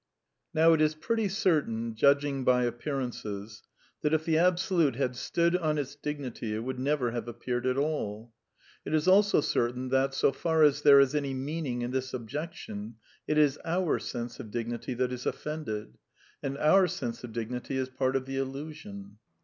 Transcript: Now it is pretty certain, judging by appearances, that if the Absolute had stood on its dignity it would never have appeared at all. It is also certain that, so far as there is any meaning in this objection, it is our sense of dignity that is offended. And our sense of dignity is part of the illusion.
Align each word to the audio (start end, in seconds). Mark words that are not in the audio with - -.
Now 0.51 0.73
it 0.73 0.81
is 0.81 0.95
pretty 0.95 1.29
certain, 1.29 1.93
judging 1.93 2.43
by 2.43 2.63
appearances, 2.63 3.61
that 4.01 4.15
if 4.15 4.25
the 4.25 4.35
Absolute 4.35 4.95
had 4.95 5.15
stood 5.15 5.55
on 5.55 5.77
its 5.77 5.95
dignity 5.95 6.55
it 6.55 6.63
would 6.63 6.79
never 6.79 7.11
have 7.11 7.27
appeared 7.27 7.67
at 7.67 7.77
all. 7.77 8.33
It 8.83 8.95
is 8.95 9.07
also 9.07 9.41
certain 9.41 9.89
that, 9.89 10.15
so 10.15 10.31
far 10.31 10.63
as 10.63 10.81
there 10.81 10.99
is 10.99 11.13
any 11.13 11.35
meaning 11.35 11.83
in 11.83 11.91
this 11.91 12.15
objection, 12.15 12.95
it 13.27 13.37
is 13.37 13.59
our 13.63 13.99
sense 13.99 14.39
of 14.39 14.49
dignity 14.49 14.95
that 14.95 15.11
is 15.13 15.27
offended. 15.27 15.99
And 16.41 16.57
our 16.57 16.87
sense 16.87 17.23
of 17.23 17.31
dignity 17.31 17.77
is 17.77 17.87
part 17.89 18.15
of 18.15 18.25
the 18.25 18.37
illusion. 18.37 19.19